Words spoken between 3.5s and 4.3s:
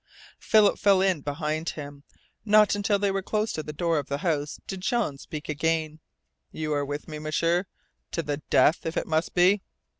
to the door of the